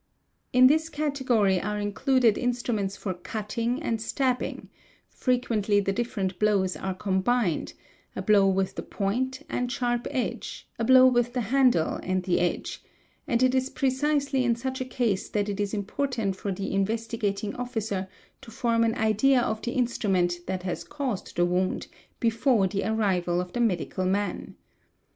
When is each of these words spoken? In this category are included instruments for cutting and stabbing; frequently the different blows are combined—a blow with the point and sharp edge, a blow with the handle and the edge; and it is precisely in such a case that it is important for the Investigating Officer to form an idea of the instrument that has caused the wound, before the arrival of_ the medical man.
In 0.51 0.65
this 0.65 0.89
category 0.89 1.61
are 1.61 1.77
included 1.77 2.35
instruments 2.35 2.97
for 2.97 3.13
cutting 3.13 3.83
and 3.83 4.01
stabbing; 4.01 4.67
frequently 5.11 5.79
the 5.79 5.93
different 5.93 6.39
blows 6.39 6.75
are 6.75 6.95
combined—a 6.95 8.21
blow 8.23 8.47
with 8.47 8.73
the 8.73 8.81
point 8.81 9.43
and 9.47 9.71
sharp 9.71 10.07
edge, 10.09 10.67
a 10.79 10.83
blow 10.83 11.05
with 11.05 11.33
the 11.33 11.41
handle 11.53 11.99
and 12.01 12.23
the 12.23 12.39
edge; 12.39 12.83
and 13.27 13.43
it 13.43 13.53
is 13.53 13.69
precisely 13.69 14.43
in 14.43 14.55
such 14.55 14.81
a 14.81 14.85
case 14.85 15.29
that 15.29 15.47
it 15.47 15.59
is 15.59 15.71
important 15.71 16.35
for 16.35 16.51
the 16.51 16.73
Investigating 16.73 17.55
Officer 17.55 18.07
to 18.41 18.49
form 18.49 18.83
an 18.83 18.95
idea 18.95 19.39
of 19.39 19.61
the 19.61 19.73
instrument 19.73 20.39
that 20.47 20.63
has 20.63 20.83
caused 20.83 21.35
the 21.35 21.45
wound, 21.45 21.85
before 22.19 22.65
the 22.65 22.83
arrival 22.83 23.39
of_ 23.39 23.49
the 23.53 23.59
medical 23.61 24.05
man. 24.07 24.55